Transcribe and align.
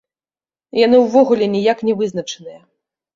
Яны 0.85 0.97
ўвогуле 1.01 1.45
ніяк 1.57 1.83
не 1.91 1.95
вызначаныя! 1.99 2.59